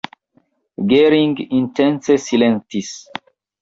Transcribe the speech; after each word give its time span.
Gering 0.93 1.37
intence 1.59 2.17
silentis. 2.27 2.91